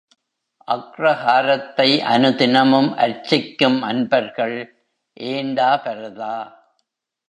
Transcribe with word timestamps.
அக்ரகாரத்தை 0.67 1.87
அனுதினமும் 2.05 2.91
அர்ச்சிக்கும் 2.97 3.79
அன்பர்கள் 3.81 4.57
ஏண்டா 5.17 5.69
பரதா! 5.83 6.35